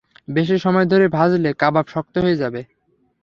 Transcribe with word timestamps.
বেশি 0.27 0.55
সময় 0.57 0.87
ধরে 0.91 1.05
ভাঁজলে 1.07 1.49
কাবাব 1.53 1.85
শক্ত 1.87 2.15
হয়ে 2.17 2.39
যাবে। 2.41 2.61